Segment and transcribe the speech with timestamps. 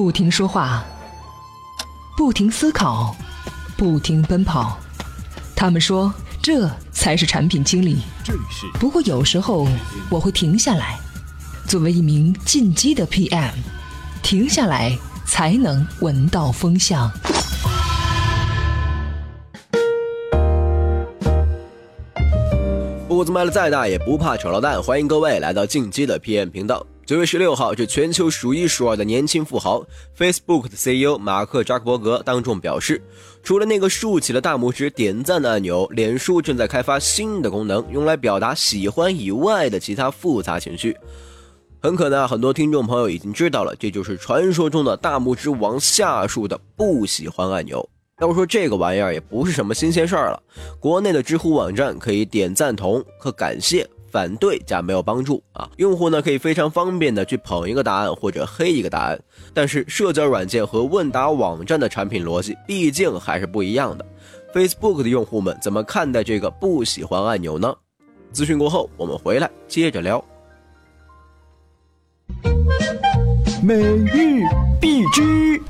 [0.00, 0.84] 不停说话，
[2.16, 3.16] 不停思考，
[3.76, 4.78] 不停奔跑。
[5.56, 7.98] 他们说这才是产品经理。
[8.74, 9.66] 不过有时候
[10.08, 10.96] 我会停下来，
[11.66, 13.50] 作为一名进击的 PM，
[14.22, 17.10] 停下来才能闻到风向。
[23.08, 26.86] 步子迈的再大也不怕扯到蛋，欢迎各位来到进击的 PM 频道。
[27.08, 29.82] 九月十六号，这全球数一数二的年轻富豪
[30.14, 33.00] Facebook 的 CEO 马克扎克伯格当众表示，
[33.42, 40.94] 除了那个竖起了大拇指点赞的按钮，脸书正在开发新的功能，用来表达喜欢以外的其他复杂情绪。
[41.80, 47.88] 很可能啊，很多听众朋友已经知道了，这就是传说中的大拇指往下竖的不喜欢按钮。
[48.20, 50.42] 要说这个玩意儿也不是什么新鲜事儿了，
[50.78, 53.88] 国内的知乎网站可以点赞同和感谢。
[54.10, 55.70] 反对加没有帮助啊！
[55.76, 59.20] 用户呢可以非常方便的去捧一个答案或者黑一个答案，
[59.54, 64.06] 但是社交软件和问答网站的产品逻辑毕竟还是不一样的。
[64.52, 67.74] Facebook 的用户们怎么看待这个不喜欢按钮呢？
[68.32, 70.22] 资讯过后，我们回来接着聊。
[73.62, 74.42] 每日
[74.80, 75.60] 必知。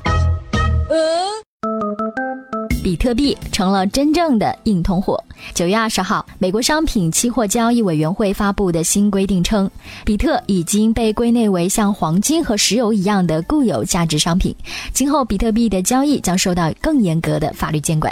[2.89, 5.23] 比特币成了真正的硬通货。
[5.53, 9.69] 九月二十号，美国商品期货交易委员会发布的新规定称，
[10.03, 14.55] 比特已经被归类为像黄金和石油一样的固有价值商品，
[14.91, 18.11] 今后比特币的交易将受到更严格的法律监管。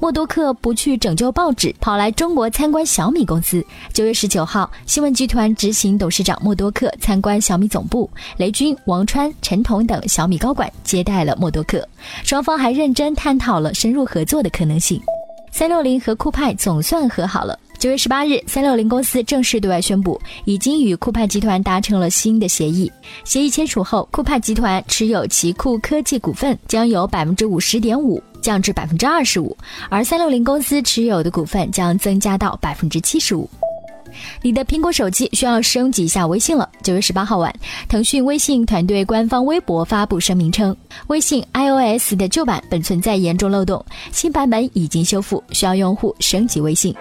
[0.00, 3.64] 默多克不去拯救报纸，跑来中国参观小米公司。
[3.92, 11.86] 九月十九号，新闻集团执行董事长默多克参观小米总部，雷军、王川、陈彤等小米高管接待了默多克，
[12.24, 15.00] 双方还认真探讨了深入合作的可能性。
[15.52, 17.58] 三六零和酷派总算和好了。
[17.76, 22.92] 九月十八日，三六零公司正式对外宣布，已经与酷派集团达成了新的协议。
[23.24, 29.56] 协议签署后，酷派集团持有奇酷科技股份将由百分之五十点五降至百分之二十五，
[29.88, 33.48] 而三六零公司持有的股份将增加到百分之七十五。
[34.42, 36.68] 你的苹果手机需要升级一下微信了。
[36.82, 37.54] 九月十八号晚，
[37.88, 40.76] 腾讯微信团队官方微博发布声明称，
[41.06, 46.92] 微信 iOS 的旧版本存在严重漏洞，新版本已经修复，需要用户升级微信。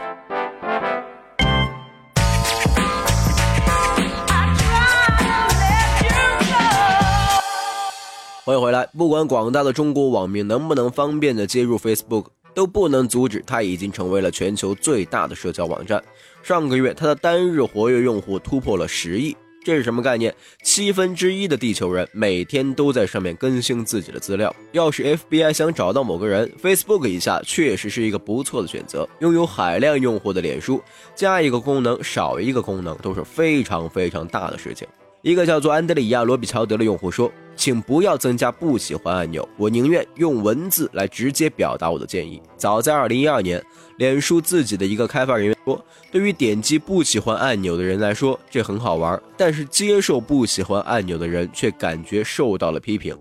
[8.49, 8.83] 欢迎回来。
[8.97, 16.03] 不管广大的中国网民能不能方便的接入 Facebook，都不能阻止它已经成为了全球最大的社交网站。
[16.41, 20.33] 上个月，它的单日活跃用户突破了十亿，这是什么概念？
[20.63, 24.51] 七分之一的地球人每天都在上面更新自己的资料。
[24.71, 29.07] 要是 FBI 想找到某个人，Facebook 一下确实是一个不错的选择。
[29.19, 30.81] 拥有海量用户的脸书，
[31.13, 34.87] 加一个功能少一个功能都是非常非常大的事情。
[35.21, 43.61] 一个叫做安德里亚·罗比乔德的用户说：“请不要增加不喜欢按钮，我宁愿用文字来直接表达我的建议。”早在2012年，
[43.97, 53.13] 脸书自己的一个开发人员说：“对于点击不喜欢按钮的人来说，这很好玩；但是接受不喜欢按钮的人却感觉受到了批评。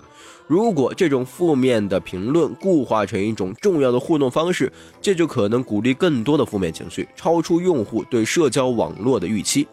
[0.47, 4.73] 如果这种负面的评论固化成一种重要的互动方式，
[5.03, 9.67] 这就可能鼓励更多的负面情绪，超出用户对社交网络的预期。”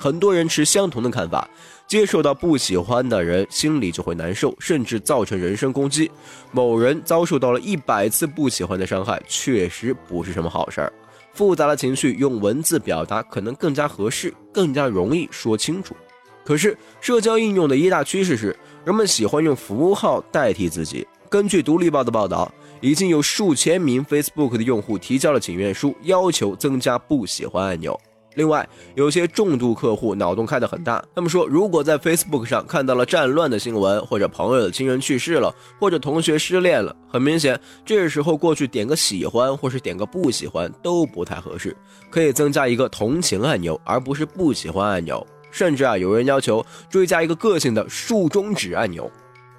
[0.00, 1.46] 很多人持相同的看法，
[1.86, 6.10] 接受到不喜欢的人心里就会难受，甚至造成人身攻击。
[6.52, 10.90] 某人遭受到了一百次不喜欢的伤害，确实不是什么好事儿。
[11.34, 15.94] 复杂的情绪用文字表达可能更加合适，更加容易说清楚。
[16.42, 18.56] 可是社交应用的一大趋势是，
[18.86, 21.06] 人们喜欢用符号代替自己。
[21.28, 22.50] 根据独立报的报道，
[22.80, 28.00] 已经有数千名 Facebook 的用户提交了请愿书，要求增加不喜欢按钮。
[28.36, 31.04] 另外，有些重度客户脑洞开得很大。
[31.14, 41.76] 他们说，如果在 Facebook 上看到了战乱的新闻，或者朋友的亲人去世了，或者同学失恋了，很明显，这时候过去点个喜欢，或是点个不喜欢都不太合适。
[42.08, 45.26] 可以增加一个同情按钮，而不是不喜欢按钮。
[45.50, 49.10] 甚至啊，有人要求追加一个个性的竖中指按钮。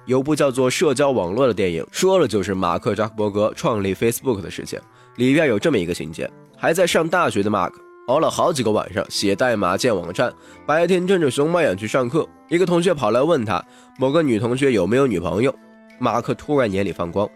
[0.06, 4.80] 有部叫做《社交网络》的电影，说了就是马克扎克伯格创立 Facebook 的事情。
[5.16, 7.81] 里边有这么一个情节：还在上大学的马克。
[8.08, 10.32] 熬了好几个晚上写代码建网站，
[10.66, 12.28] 白天睁着熊猫眼去上课。
[12.48, 13.64] 一个同学跑来问他
[13.98, 15.54] 某个女同学有没有女朋友，
[15.98, 17.28] 马克突然眼里放光，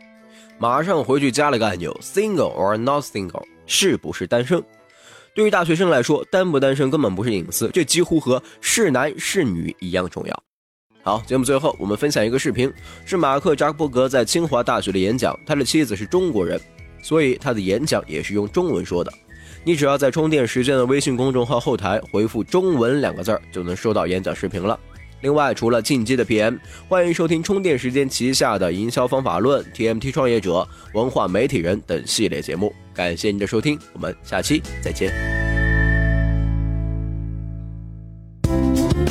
[0.58, 4.62] 马上回去加了个按钮：single or not single，是不是单身？
[5.34, 10.42] 对于大学生来说，单不单身根本不是隐私，这几乎和是男是女一样重要。
[11.02, 12.72] 好，节目最后我们分享一个视频，
[13.04, 15.38] 是马克扎克伯格在清华大学的演讲。
[15.46, 16.60] 他的妻子是中国人，
[17.00, 19.12] 所以他的演讲也是用中文说的。
[19.66, 24.78] 你只要在充电时间的微信公众号后台回复“中文”两个字儿，就能收到演讲视频了。
[25.22, 26.56] 另外，除了进击的 PM，
[26.88, 30.64] 欢迎收听充电时间旗下的营销方法论、TMT 创业者、
[30.94, 32.72] 文化媒体人等系列节目。
[32.94, 35.35] 感谢您的收听，我们下期再见。